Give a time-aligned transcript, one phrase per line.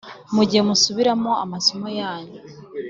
[0.35, 2.39] mu gihe musubiramo amasomo yanyu.